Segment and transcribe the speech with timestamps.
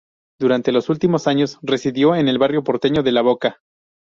[0.39, 3.59] Durante los últimos años residió en el barrio porteño de La Boca.